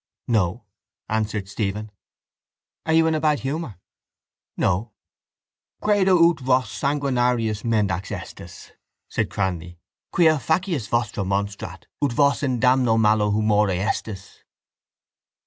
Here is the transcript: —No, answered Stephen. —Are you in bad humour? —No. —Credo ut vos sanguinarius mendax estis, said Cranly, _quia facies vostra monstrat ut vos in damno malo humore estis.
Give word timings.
—No, 0.27 0.63
answered 1.09 1.47
Stephen. 1.47 1.91
—Are 2.87 2.93
you 2.93 3.05
in 3.05 3.19
bad 3.21 3.41
humour? 3.41 3.75
—No. 4.57 4.93
—Credo 5.79 6.27
ut 6.31 6.39
vos 6.39 6.71
sanguinarius 6.71 7.63
mendax 7.63 8.11
estis, 8.11 8.71
said 9.07 9.29
Cranly, 9.29 9.77
_quia 10.11 10.39
facies 10.41 10.87
vostra 10.87 11.23
monstrat 11.23 11.85
ut 12.01 12.13
vos 12.13 12.41
in 12.41 12.59
damno 12.59 12.99
malo 12.99 13.29
humore 13.29 13.77
estis. 13.77 14.41